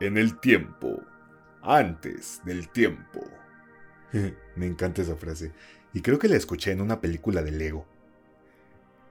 [0.00, 1.02] En el tiempo.
[1.62, 3.24] Antes del tiempo.
[4.56, 5.52] Me encanta esa frase.
[5.92, 7.86] Y creo que la escuché en una película de Lego.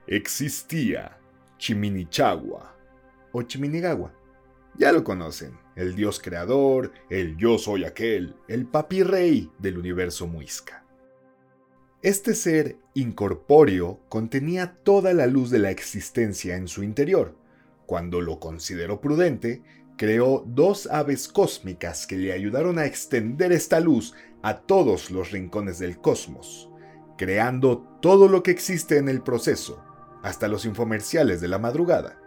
[0.07, 1.17] Existía
[1.57, 2.75] Chiminichagua.
[3.31, 4.13] O Chiminigawa.
[4.77, 5.57] Ya lo conocen.
[5.75, 10.83] El dios creador, el yo soy aquel, el papi rey del universo muisca.
[12.01, 17.35] Este ser incorpóreo contenía toda la luz de la existencia en su interior.
[17.85, 19.61] Cuando lo consideró prudente,
[19.97, 25.79] creó dos aves cósmicas que le ayudaron a extender esta luz a todos los rincones
[25.79, 26.69] del cosmos,
[27.17, 29.83] creando todo lo que existe en el proceso,
[30.23, 32.19] hasta los infomerciales de la madrugada.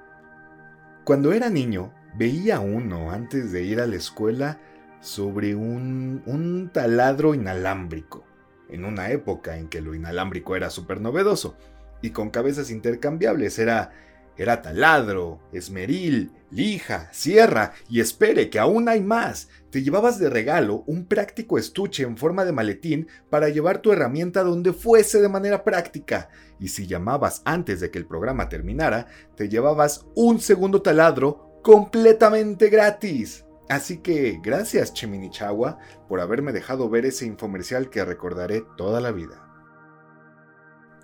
[1.05, 4.60] Cuando era niño, veía uno antes de ir a la escuela
[5.01, 8.24] sobre un, un taladro inalámbrico
[8.68, 11.57] en una época en que lo inalámbrico era súper novedoso,
[12.02, 13.93] y con cabezas intercambiables era,
[14.42, 19.48] era taladro, esmeril, lija, sierra, y espere que aún hay más.
[19.68, 24.42] Te llevabas de regalo un práctico estuche en forma de maletín para llevar tu herramienta
[24.42, 26.30] donde fuese de manera práctica.
[26.59, 32.70] Y si llamabas antes de que el programa terminara, te llevabas un segundo taladro completamente
[32.70, 33.45] gratis.
[33.68, 35.78] Así que gracias Chiminichagua
[36.09, 39.46] por haberme dejado ver ese infomercial que recordaré toda la vida.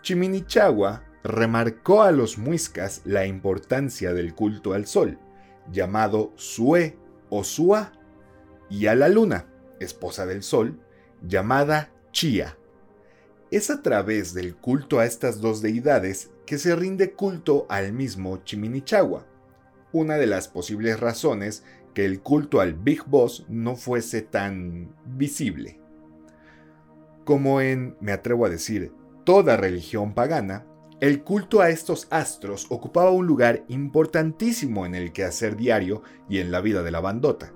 [0.00, 5.18] Chiminichagua remarcó a los muiscas la importancia del culto al sol,
[5.70, 6.96] llamado Sue
[7.30, 7.92] o Sua,
[8.68, 9.46] y a la luna,
[9.80, 10.80] esposa del sol,
[11.22, 12.56] llamada Chia.
[13.50, 18.38] Es a través del culto a estas dos deidades que se rinde culto al mismo
[18.44, 19.26] Chiminichagua,
[19.92, 25.80] una de las posibles razones que el culto al Big Boss no fuese tan visible.
[27.24, 28.92] Como en, me atrevo a decir,
[29.24, 30.66] toda religión pagana,
[31.00, 36.50] el culto a estos astros ocupaba un lugar importantísimo en el quehacer diario y en
[36.50, 37.52] la vida de la bandota.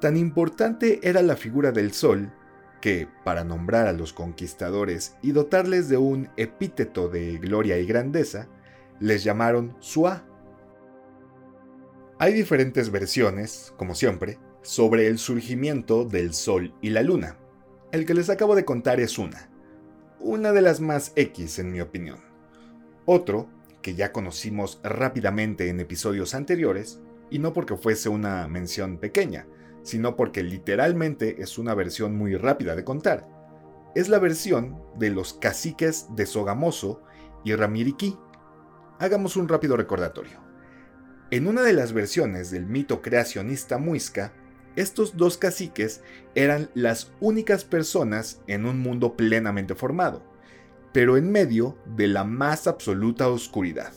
[0.00, 2.32] Tan importante era la figura del sol
[2.80, 8.48] que, para nombrar a los conquistadores y dotarles de un epíteto de gloria y grandeza,
[9.00, 10.24] les llamaron Suá
[12.18, 17.36] hay diferentes versiones, como siempre, sobre el surgimiento del Sol y la Luna.
[17.90, 19.50] El que les acabo de contar es una,
[20.20, 22.33] una de las más X en mi opinión.
[23.06, 23.48] Otro,
[23.82, 27.00] que ya conocimos rápidamente en episodios anteriores,
[27.30, 29.46] y no porque fuese una mención pequeña,
[29.82, 33.28] sino porque literalmente es una versión muy rápida de contar.
[33.94, 37.02] Es la versión de los caciques de Sogamoso
[37.44, 38.16] y Ramiriquí.
[38.98, 40.40] Hagamos un rápido recordatorio.
[41.30, 44.32] En una de las versiones del mito creacionista muisca,
[44.76, 46.02] estos dos caciques
[46.34, 50.22] eran las únicas personas en un mundo plenamente formado,
[50.94, 53.92] pero en medio de la más absoluta oscuridad.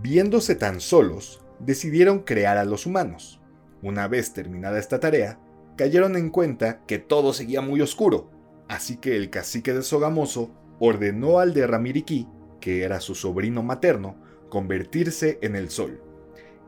[0.00, 3.40] Viéndose tan solos, decidieron crear a los humanos.
[3.82, 5.40] Una vez terminada esta tarea,
[5.76, 8.30] cayeron en cuenta que todo seguía muy oscuro,
[8.68, 12.28] así que el cacique de Sogamoso ordenó al de Ramiriquí,
[12.60, 14.14] que era su sobrino materno,
[14.48, 16.00] convertirse en el sol.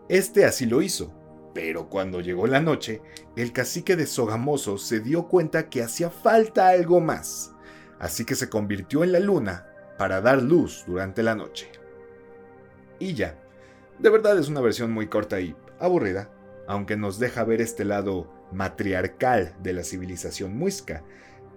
[0.09, 1.15] Este así lo hizo,
[1.55, 3.01] pero cuando llegó la noche,
[3.37, 7.55] el cacique de Sogamoso se dio cuenta que hacía falta algo más,
[7.99, 9.67] así que se convirtió en la luna
[9.99, 11.69] para dar luz durante la noche.
[12.99, 13.37] Y ya,
[13.99, 16.31] de verdad es una versión muy corta y aburrida,
[16.67, 21.03] aunque nos deja ver este lado matriarcal de la civilización muisca,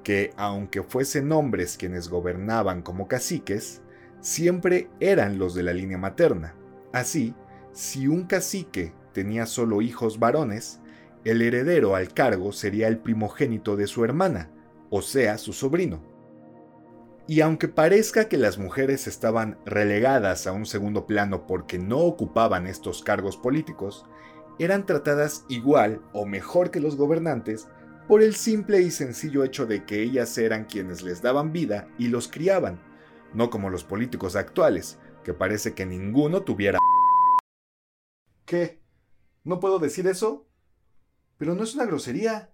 [0.03, 3.81] que aunque fuesen hombres quienes gobernaban como caciques,
[4.19, 6.55] siempre eran los de la línea materna.
[6.93, 7.35] Así,
[7.73, 10.79] si un cacique tenía solo hijos varones,
[11.23, 14.49] el heredero al cargo sería el primogénito de su hermana,
[14.89, 16.10] o sea, su sobrino.
[17.31, 22.67] Y aunque parezca que las mujeres estaban relegadas a un segundo plano porque no ocupaban
[22.67, 24.05] estos cargos políticos,
[24.59, 27.69] eran tratadas igual o mejor que los gobernantes
[28.09, 32.09] por el simple y sencillo hecho de que ellas eran quienes les daban vida y
[32.09, 32.81] los criaban,
[33.33, 36.79] no como los políticos actuales, que parece que ninguno tuviera...
[38.45, 38.81] ¿Qué?
[39.45, 40.49] ¿No puedo decir eso?
[41.37, 42.51] Pero no es una grosería.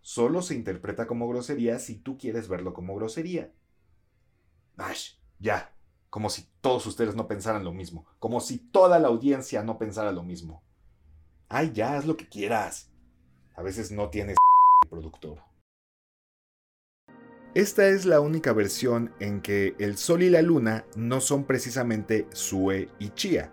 [0.00, 3.52] Solo se interpreta como grosería si tú quieres verlo como grosería.
[4.76, 5.72] Ash, ya.
[6.10, 8.06] Como si todos ustedes no pensaran lo mismo.
[8.18, 10.62] Como si toda la audiencia no pensara lo mismo.
[11.48, 12.90] Ay, ya, haz lo que quieras.
[13.54, 14.36] A veces no tienes
[14.90, 15.40] productor.
[17.54, 22.28] Esta es la única versión en que el Sol y la Luna no son precisamente
[22.32, 23.50] Sue y Chia.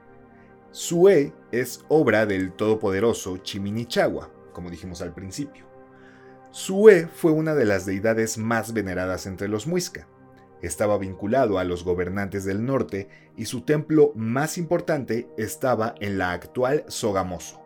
[0.71, 5.65] Sue es obra del todopoderoso Chiminichagua, como dijimos al principio.
[6.51, 10.07] Sue fue una de las deidades más veneradas entre los muisca.
[10.63, 16.31] Estaba vinculado a los gobernantes del norte y su templo más importante estaba en la
[16.31, 17.61] actual Sogamoso.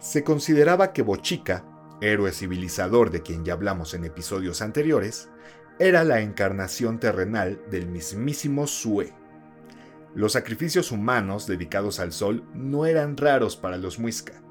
[0.00, 1.64] Se consideraba que Bochica,
[2.00, 5.30] héroe civilizador de quien ya hablamos en episodios anteriores,
[5.78, 9.12] era la encarnación terrenal del mismísimo Sue.
[10.16, 14.42] Los sacrificios humanos dedicados al sol no eran raros para los Muisca.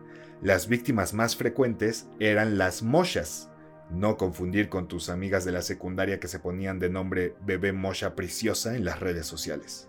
[0.41, 3.49] Las víctimas más frecuentes eran las moshas,
[3.89, 8.15] no confundir con tus amigas de la secundaria que se ponían de nombre bebé mosha
[8.15, 9.87] preciosa en las redes sociales.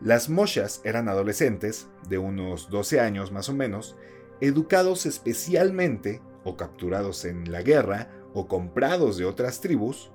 [0.00, 3.96] Las moshas eran adolescentes, de unos 12 años más o menos,
[4.40, 10.10] educados especialmente, o capturados en la guerra, o comprados de otras tribus,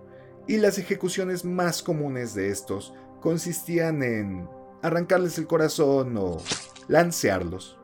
[0.47, 4.50] y las ejecuciones más comunes de estos consistían en
[4.81, 6.38] arrancarles el corazón o
[6.88, 7.80] lancearlos.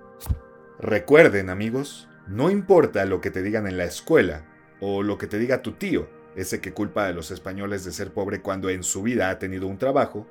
[0.80, 4.46] Recuerden amigos, no importa lo que te digan en la escuela
[4.88, 8.14] o lo que te diga tu tío, ese que culpa a los españoles de ser
[8.14, 10.28] pobre cuando en su vida ha tenido un trabajo,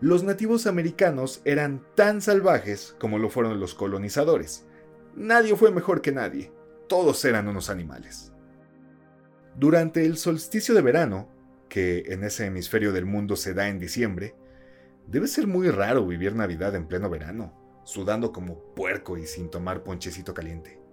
[0.00, 4.66] los nativos americanos eran tan salvajes como lo fueron los colonizadores.
[5.14, 6.52] Nadie fue mejor que nadie,
[6.88, 8.32] todos eran unos animales.
[9.54, 11.28] Durante el solsticio de verano,
[11.68, 14.34] que en ese hemisferio del mundo se da en diciembre,
[15.06, 17.54] debe ser muy raro vivir Navidad en pleno verano,
[17.84, 20.85] sudando como puerco y sin tomar ponchecito caliente.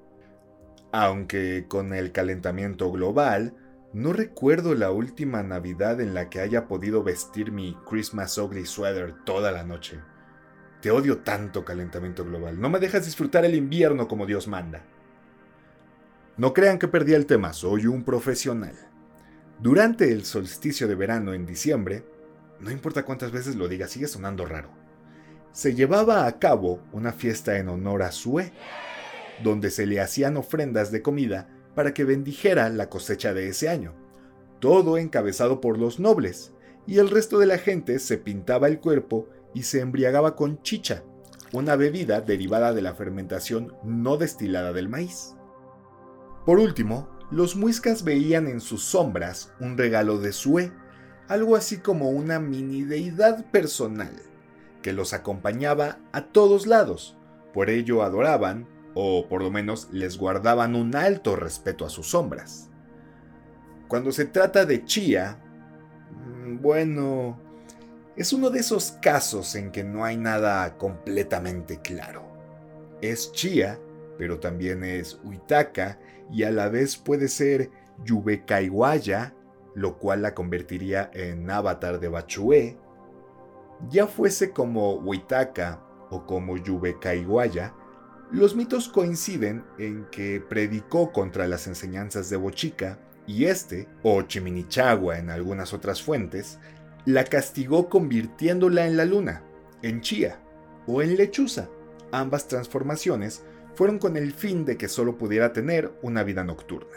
[0.96, 3.56] Aunque con el calentamiento global,
[3.94, 9.16] no recuerdo la última Navidad en la que haya podido vestir mi Christmas Ugly Sweater
[9.26, 10.00] toda la noche.
[10.84, 14.84] Te odio tanto calentamiento global, no me dejas disfrutar el invierno como Dios manda.
[16.38, 18.76] No crean que perdí el tema, soy un profesional.
[19.58, 22.06] Durante el solsticio de verano en diciembre,
[22.60, 24.70] no importa cuántas veces lo diga, sigue sonando raro,
[25.54, 28.52] se llevaba a cabo una fiesta en honor a Sue,
[29.42, 33.96] donde se le hacían ofrendas de comida para que bendijera la cosecha de ese año,
[34.60, 36.54] todo encabezado por los nobles,
[36.86, 41.04] y el resto de la gente se pintaba el cuerpo y se embriagaba con chicha,
[41.52, 45.36] una bebida derivada de la fermentación no destilada del maíz.
[46.46, 50.72] Por último, los muiscas veían en sus sombras un regalo de Sue,
[51.28, 54.14] algo así como una mini deidad personal,
[54.82, 57.18] que los acompañaba a todos lados.
[57.54, 62.70] Por ello adoraban, o por lo menos les guardaban un alto respeto a sus sombras.
[63.88, 65.40] Cuando se trata de Chía,
[66.12, 67.40] mm, bueno,
[68.16, 72.24] es uno de esos casos en que no hay nada completamente claro.
[73.02, 73.80] Es Chía,
[74.18, 76.00] pero también es Uitaka
[76.32, 77.72] y a la vez puede ser
[78.04, 79.34] Yubekaiwaya,
[79.76, 82.78] lo cual la convertiría en avatar de Bachue.
[83.90, 87.74] Ya fuese como Uitaka o como Yubekaiwaya,
[88.32, 95.20] los mitos coinciden en que predicó contra las enseñanzas de Bochica y este, o Chiminichagua
[95.20, 96.60] en algunas otras fuentes,
[97.06, 99.44] la castigó convirtiéndola en la luna,
[99.82, 100.40] en chía
[100.88, 101.70] o en lechuza.
[102.12, 103.44] Ambas transformaciones
[103.76, 106.96] fueron con el fin de que solo pudiera tener una vida nocturna.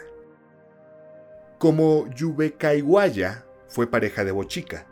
[1.57, 4.85] Como Yubekaiwaya fue pareja de Bochica,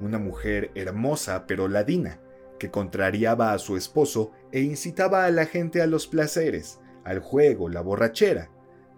[0.00, 2.20] una mujer hermosa pero ladina,
[2.62, 7.68] que contrariaba a su esposo e incitaba a la gente a los placeres, al juego,
[7.68, 8.50] la borrachera.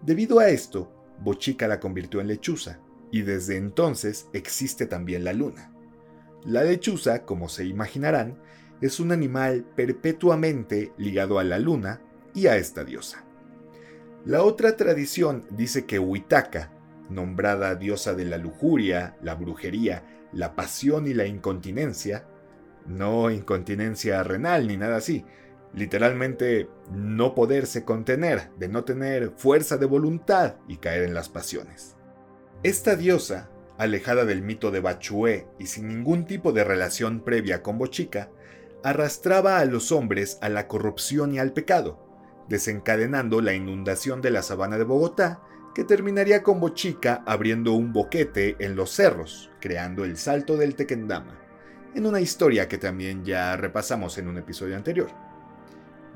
[0.03, 2.79] Debido a esto, Bochica la convirtió en lechuza,
[3.09, 5.73] y desde entonces existe también la luna.
[6.43, 8.37] La lechuza, como se imaginarán,
[8.81, 12.01] es un animal perpetuamente ligado a la luna
[12.35, 13.25] y a esta diosa.
[14.25, 16.71] La otra tradición dice que Huitaca,
[17.09, 22.27] nombrada diosa de la lujuria, la brujería, la pasión y la incontinencia,
[22.85, 25.25] no incontinencia renal ni nada así,
[25.73, 31.95] literalmente no poderse contener, de no tener fuerza de voluntad y caer en las pasiones.
[32.63, 37.77] Esta diosa, alejada del mito de Bachué y sin ningún tipo de relación previa con
[37.77, 38.29] Bochica,
[38.83, 41.99] arrastraba a los hombres a la corrupción y al pecado,
[42.47, 45.41] desencadenando la inundación de la sabana de Bogotá,
[45.73, 51.44] que terminaría con Bochica abriendo un boquete en los cerros, creando el salto del Tequendama,
[51.95, 55.09] en una historia que también ya repasamos en un episodio anterior.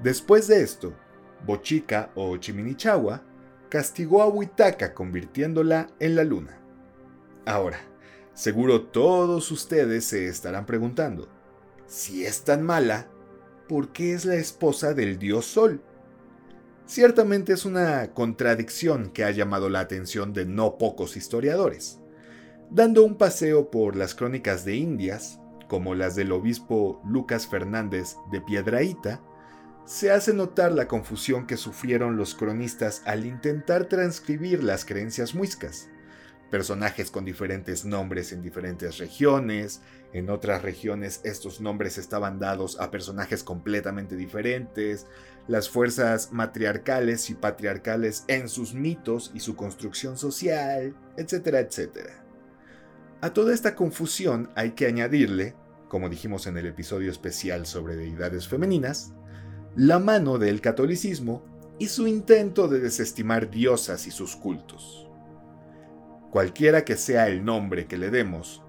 [0.04, 0.94] Después de esto,
[1.46, 3.24] Bochica o Chiminichagua
[3.70, 6.60] castigó a Huitaca convirtiéndola en la luna.
[7.46, 7.80] Ahora,
[8.34, 11.30] seguro todos ustedes se estarán preguntando,
[11.88, 13.08] si es tan mala,
[13.68, 15.82] ¿por qué es la esposa del dios Sol?
[16.86, 22.00] Ciertamente es una contradicción que ha llamado la atención de no pocos historiadores.
[22.70, 28.42] Dando un paseo por las crónicas de Indias, como las del obispo Lucas Fernández de
[28.42, 29.22] Piedraíta,
[29.86, 35.90] se hace notar la confusión que sufrieron los cronistas al intentar transcribir las creencias muiscas,
[36.50, 42.92] personajes con diferentes nombres en diferentes regiones, en otras regiones estos nombres estaban dados a
[42.92, 45.08] personajes completamente diferentes,
[45.48, 52.24] las fuerzas matriarcales y patriarcales en sus mitos y su construcción social, etcétera, etcétera.
[53.22, 55.54] A toda esta confusión hay que añadirle,
[55.90, 59.12] como dijimos en el episodio especial sobre deidades femeninas,
[59.76, 61.44] la mano del catolicismo
[61.80, 65.08] y su intento de desestimar diosas y sus cultos.
[66.32, 68.64] Cualquiera que sea el nombre que le demos,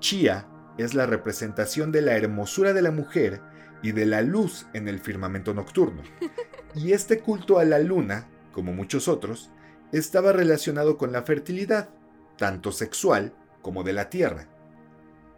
[0.00, 0.48] Chia
[0.78, 3.42] es la representación de la hermosura de la mujer
[3.82, 6.02] y de la luz en el firmamento nocturno.
[6.74, 9.50] Y este culto a la luna, como muchos otros,
[9.92, 11.90] estaba relacionado con la fertilidad,
[12.38, 14.48] tanto sexual como de la tierra.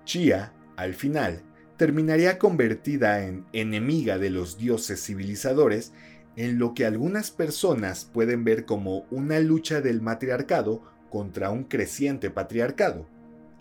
[0.05, 1.43] Chia, al final,
[1.77, 5.93] terminaría convertida en enemiga de los dioses civilizadores
[6.37, 12.31] en lo que algunas personas pueden ver como una lucha del matriarcado contra un creciente
[12.31, 13.09] patriarcado.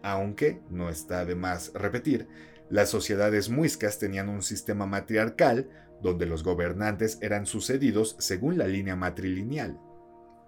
[0.02, 2.28] Aunque, no está de más repetir,
[2.70, 5.70] las sociedades muiscas tenían un sistema matriarcal
[6.02, 9.80] donde los gobernantes eran sucedidos según la línea matrilineal.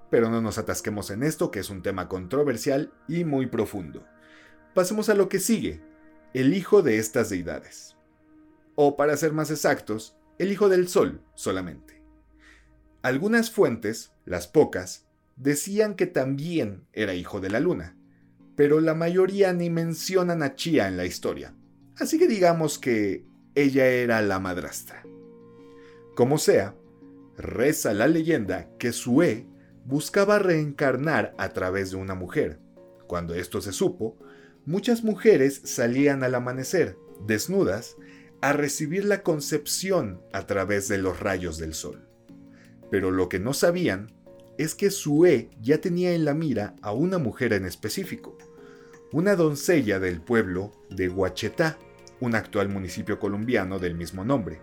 [0.10, 4.06] Pero no nos atasquemos en esto, que es un tema controversial y muy profundo.
[4.74, 5.82] Pasemos a lo que sigue,
[6.36, 7.96] el hijo de estas deidades.
[8.76, 12.04] O para ser más exactos, el hijo del sol solamente.
[13.02, 17.96] Algunas fuentes, las pocas, decían que también era hijo de la luna,
[18.58, 21.56] pero la mayoría ni mencionan a Chia en la historia,
[21.98, 25.04] así que digamos que ella era la madrastra.
[26.16, 26.76] Como sea,
[27.38, 29.48] reza la leyenda que Sue
[29.86, 32.60] buscaba reencarnar a través de una mujer.
[33.08, 34.18] Cuando esto se supo,
[34.66, 37.96] muchas mujeres salían al amanecer, desnudas,
[38.42, 42.08] a recibir la concepción a través de los rayos del sol.
[42.92, 44.12] Pero lo que no sabían
[44.58, 48.38] es que Sue ya tenía en la mira a una mujer en específico,
[49.12, 51.78] una doncella del pueblo de Huachetá,
[52.20, 54.60] un actual municipio colombiano del mismo nombre.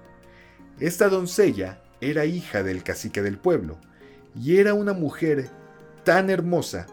[0.80, 3.78] Esta doncella era hija del cacique del pueblo
[4.35, 5.50] y era una mujer
[6.04, 6.87] tan hermosa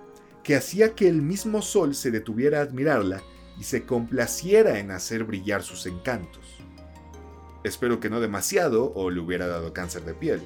[0.49, 3.21] que hacía que el mismo sol se detuviera a admirarla
[3.59, 6.43] y se complaciera en hacer brillar sus encantos.
[7.63, 10.41] Espero que no demasiado o le hubiera dado cáncer de piel.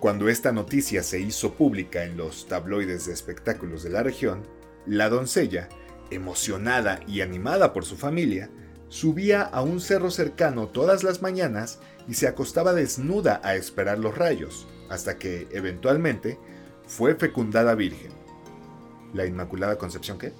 [0.00, 4.42] Cuando esta noticia se hizo pública en los tabloides de espectáculos de la región,
[4.84, 5.68] la doncella,
[6.10, 8.50] emocionada y animada por su familia,
[8.88, 14.18] subía a un cerro cercano todas las mañanas y se acostaba desnuda a esperar los
[14.18, 16.36] rayos, hasta que, eventualmente,
[16.88, 18.21] fue fecundada virgen.
[19.12, 20.32] ¿La Inmaculada Concepción qué?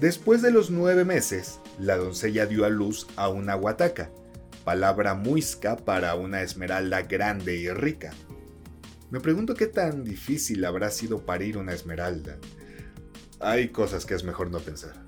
[0.00, 4.10] Después de los nueve meses, la doncella dio a luz a una huataca,
[4.64, 8.12] palabra muisca para una esmeralda grande y rica.
[9.10, 12.36] Me pregunto qué tan difícil habrá sido parir una esmeralda.
[13.40, 15.06] Hay cosas que es mejor no pensar.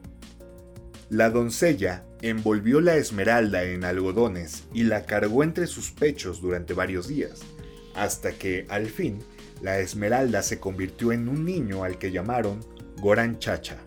[1.11, 7.09] La doncella envolvió la esmeralda en algodones y la cargó entre sus pechos durante varios
[7.09, 7.41] días,
[7.95, 9.19] hasta que, al fin,
[9.61, 12.61] la esmeralda se convirtió en un niño al que llamaron
[13.01, 13.79] Goran Chacha.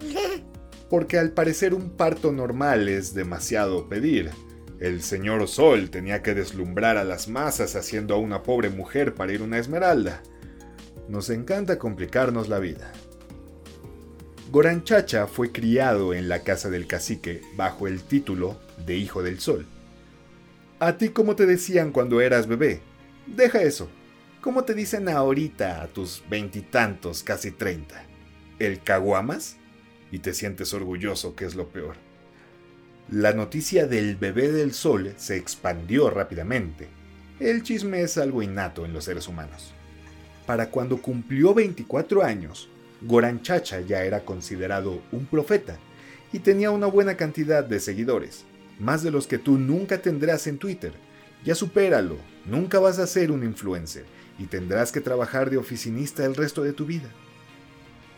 [0.90, 4.32] Porque al parecer un parto normal es demasiado pedir,
[4.80, 9.42] el señor Sol tenía que deslumbrar a las masas haciendo a una pobre mujer parir
[9.42, 10.24] una esmeralda.
[11.08, 12.92] Nos encanta complicarnos la vida.
[14.52, 19.68] Goranchacha fue criado en la casa del cacique bajo el título de Hijo del Sol.
[20.80, 22.82] ¿A ti cómo te decían cuando eras bebé?
[23.28, 23.88] Deja eso.
[24.42, 28.04] ¿Cómo te dicen ahorita a tus veintitantos, casi treinta?
[28.58, 29.58] ¿El caguamas?
[30.12, 31.96] Y te sientes orgulloso, que es lo peor.
[33.12, 36.88] La noticia del bebé del sol se expandió rápidamente.
[37.40, 39.76] El chisme es algo innato en los seres humanos.
[40.48, 42.68] Para cuando cumplió 24 años,
[43.02, 45.78] Goran Chacha ya era considerado un profeta
[46.34, 48.46] y tenía una buena cantidad de seguidores,
[48.80, 50.94] más de los que tú nunca tendrás en Twitter.
[51.46, 52.18] Ya supéralo,
[52.48, 54.06] nunca vas a ser un influencer
[54.38, 57.10] y tendrás que trabajar de oficinista el resto de tu vida.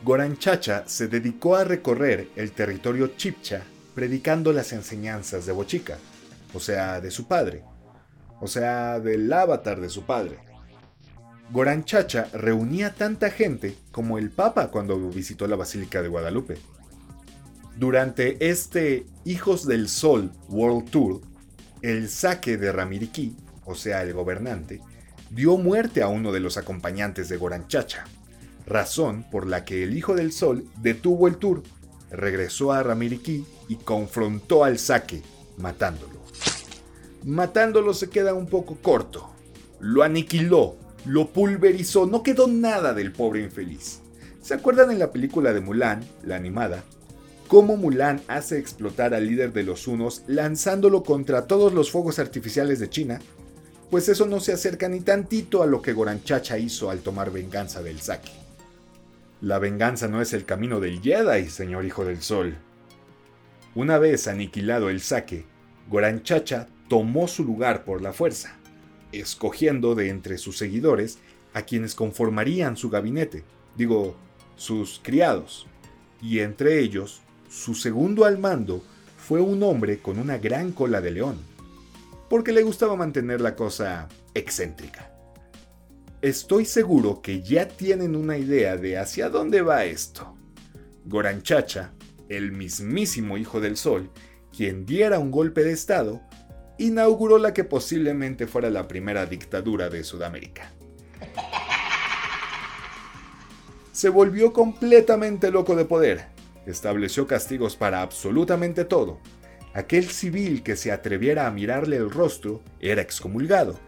[0.03, 3.63] Goran Chacha se dedicó a recorrer el territorio chipcha
[3.95, 5.97] predicando las enseñanzas de Bochica,
[6.53, 7.63] o sea, de su padre,
[8.41, 10.39] o sea, del avatar de su padre.
[11.51, 16.57] Goran Chacha reunía tanta gente como el Papa cuando visitó la Basílica de Guadalupe.
[17.77, 21.21] Durante este Hijos del Sol World Tour,
[21.81, 24.81] el saque de Ramiriquí, o sea, el gobernante,
[25.33, 28.05] dio muerte a uno de los acompañantes de Goran Chacha,
[28.67, 31.63] razón por la que el Hijo del Sol detuvo el tour,
[32.11, 35.23] regresó a Ramiriquí y confrontó al saque,
[35.57, 36.21] matándolo.
[37.23, 39.31] Matándolo se queda un poco corto.
[39.79, 40.75] Lo aniquiló,
[41.05, 44.01] lo pulverizó, no quedó nada del pobre infeliz.
[44.41, 46.83] ¿Se acuerdan en la película de Mulan, la animada?
[47.47, 52.79] Cómo Mulan hace explotar al líder de los unos lanzándolo contra todos los fuegos artificiales
[52.79, 53.19] de China
[53.93, 57.83] pues eso no se acerca ni tantito a lo que Goranchacha hizo al tomar venganza
[57.83, 58.31] del Saki.
[59.39, 62.55] La venganza no es el camino del Jedi, señor Hijo del Sol.
[63.75, 65.45] Una vez aniquilado el Sake,
[65.91, 68.57] Goranchacha tomó su lugar por la fuerza,
[69.11, 71.19] escogiendo de entre sus seguidores
[71.53, 73.43] a quienes conformarían su gabinete,
[73.77, 74.15] digo,
[74.55, 75.67] sus criados,
[76.19, 78.83] y entre ellos, su segundo al mando
[79.19, 81.52] fue un hombre con una gran cola de león
[82.33, 85.11] porque le gustaba mantener la cosa excéntrica.
[86.19, 90.35] Estoy seguro que ya tienen una idea de hacia dónde va esto.
[91.05, 91.93] Goranchacha,
[92.29, 94.09] el mismísimo hijo del sol,
[94.51, 96.23] quien diera un golpe de estado,
[96.79, 100.71] inauguró la que posiblemente fuera la primera dictadura de Sudamérica.
[103.91, 106.25] Se volvió completamente loco de poder,
[106.65, 109.19] estableció castigos para absolutamente todo,
[109.73, 113.79] Aquel civil que se atreviera a mirarle el rostro era excomulgado.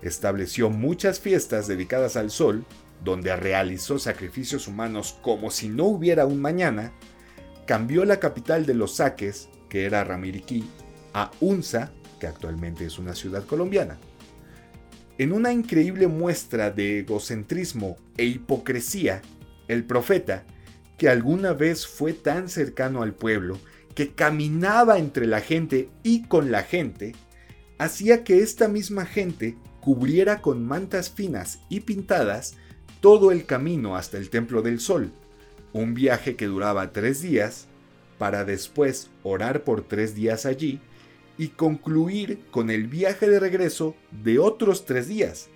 [0.00, 2.64] Estableció muchas fiestas dedicadas al sol,
[3.04, 6.92] donde realizó sacrificios humanos como si no hubiera un mañana,
[7.66, 10.64] cambió la capital de los saques, que era Ramiriquí,
[11.12, 13.98] a Unza, que actualmente es una ciudad colombiana.
[15.18, 19.20] En una increíble muestra de egocentrismo e hipocresía,
[19.66, 20.44] el profeta,
[20.96, 23.58] que alguna vez fue tan cercano al pueblo
[23.98, 27.16] que caminaba entre la gente y con la gente,
[27.78, 32.54] hacía que esta misma gente cubriera con mantas finas y pintadas
[33.00, 35.10] todo el camino hasta el Templo del Sol,
[35.72, 37.66] un viaje que duraba tres días,
[38.18, 40.78] para después orar por tres días allí
[41.36, 45.48] y concluir con el viaje de regreso de otros tres días,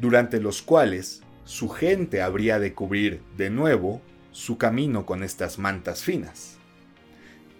[0.00, 4.00] durante los cuales su gente habría de cubrir de nuevo
[4.30, 6.57] su camino con estas mantas finas.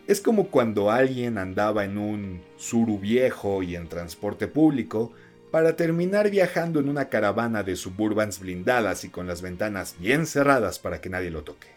[0.09, 5.13] Es como cuando alguien andaba en un suru viejo y en transporte público
[5.51, 10.79] para terminar viajando en una caravana de suburbans blindadas y con las ventanas bien cerradas
[10.79, 11.69] para que nadie lo toque.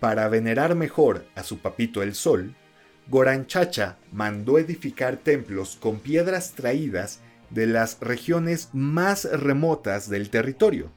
[0.00, 2.54] Para venerar mejor a su papito el sol,
[3.08, 10.90] Goranchacha mandó edificar templos con piedras traídas de las regiones más remotas del territorio.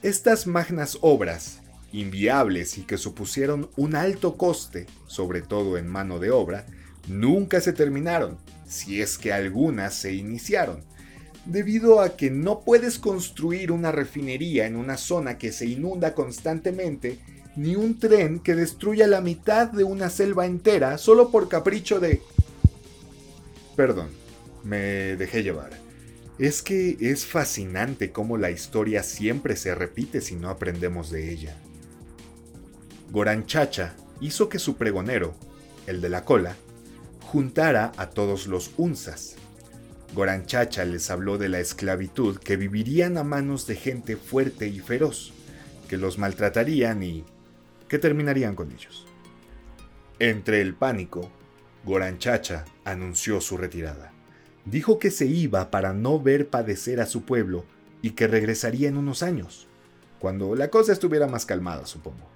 [0.00, 1.60] Estas magnas obras
[2.00, 6.66] inviables y que supusieron un alto coste, sobre todo en mano de obra,
[7.08, 10.82] nunca se terminaron, si es que algunas se iniciaron,
[11.46, 17.18] debido a que no puedes construir una refinería en una zona que se inunda constantemente,
[17.56, 22.20] ni un tren que destruya la mitad de una selva entera solo por capricho de...
[23.76, 24.08] Perdón,
[24.64, 25.70] me dejé llevar.
[26.38, 31.56] Es que es fascinante cómo la historia siempre se repite si no aprendemos de ella.
[33.14, 35.36] Goranchacha hizo que su pregonero,
[35.86, 36.56] el de la cola,
[37.22, 39.36] juntara a todos los unzas.
[40.14, 45.32] Goranchacha les habló de la esclavitud que vivirían a manos de gente fuerte y feroz,
[45.88, 47.24] que los maltratarían y
[47.86, 49.06] que terminarían con ellos.
[50.18, 51.30] Entre el pánico,
[51.84, 54.12] Goranchacha anunció su retirada.
[54.64, 57.64] Dijo que se iba para no ver padecer a su pueblo
[58.02, 59.68] y que regresaría en unos años,
[60.18, 62.33] cuando la cosa estuviera más calmada, supongo.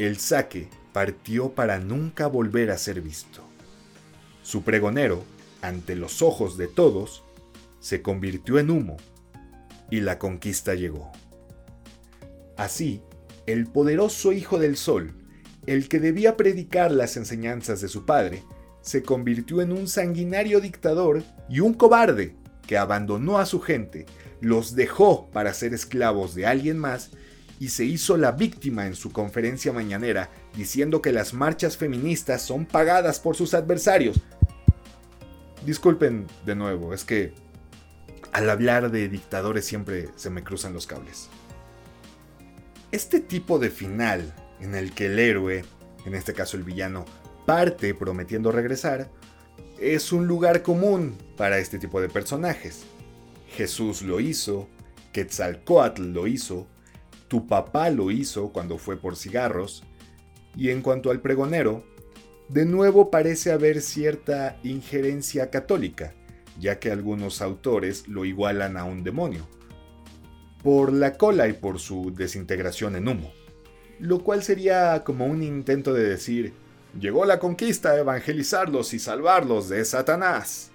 [0.00, 3.42] El saque partió para nunca volver a ser visto.
[4.42, 5.22] Su pregonero,
[5.60, 7.22] ante los ojos de todos,
[7.80, 8.96] se convirtió en humo
[9.90, 11.12] y la conquista llegó.
[12.56, 13.02] Así,
[13.44, 15.12] el poderoso Hijo del Sol,
[15.66, 18.42] el que debía predicar las enseñanzas de su padre,
[18.80, 22.34] se convirtió en un sanguinario dictador y un cobarde
[22.66, 24.06] que abandonó a su gente,
[24.40, 27.10] los dejó para ser esclavos de alguien más
[27.60, 32.64] y se hizo la víctima en su conferencia mañanera, diciendo que las marchas feministas son
[32.64, 34.18] pagadas por sus adversarios.
[35.66, 37.34] Disculpen de nuevo, es que
[38.32, 41.28] al hablar de dictadores siempre se me cruzan los cables.
[42.92, 45.62] Este tipo de final, en el que el héroe,
[46.06, 47.04] en este caso el villano,
[47.44, 49.10] parte prometiendo regresar,
[49.78, 52.84] es un lugar común para este tipo de personajes.
[53.54, 54.66] Jesús lo hizo,
[55.12, 56.66] Quetzalcoatl lo hizo,
[57.30, 59.84] tu papá lo hizo cuando fue por cigarros.
[60.56, 61.84] Y en cuanto al pregonero,
[62.48, 66.12] de nuevo parece haber cierta injerencia católica,
[66.58, 69.46] ya que algunos autores lo igualan a un demonio,
[70.64, 73.32] por la cola y por su desintegración en humo,
[74.00, 76.52] lo cual sería como un intento de decir,
[76.98, 80.72] llegó la conquista a evangelizarlos y salvarlos de Satanás.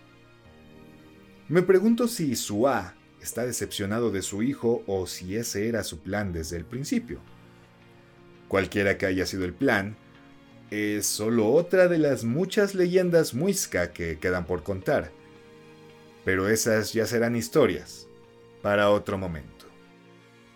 [1.50, 6.32] Me pregunto si Suá está decepcionado de su hijo o si ese era su plan
[6.32, 7.20] desde el principio.
[8.48, 9.98] Cualquiera que haya sido el plan,
[10.70, 15.12] es solo otra de las muchas leyendas muisca que quedan por contar.
[16.24, 18.08] Pero esas ya serán historias
[18.62, 19.66] para otro momento.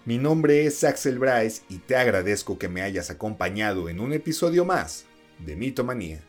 [0.06, 4.64] Mi nombre es Axel Bryce y te agradezco que me hayas acompañado en un episodio
[4.64, 5.06] más
[5.40, 6.22] de Mitomanía.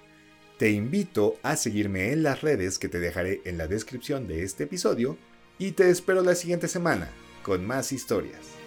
[0.59, 4.65] Te invito a seguirme en las redes que te dejaré en la descripción de este
[4.65, 5.19] episodio
[5.61, 7.11] y te espero la siguiente semana
[7.43, 8.60] con más historias.